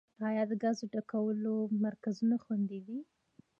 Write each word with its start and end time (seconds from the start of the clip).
آیا 0.27 0.43
د 0.49 0.53
ګازو 0.63 0.85
ډکولو 0.93 1.53
مرکزونه 1.83 2.35
خوندي 2.43 2.79
دي؟ 2.87 2.99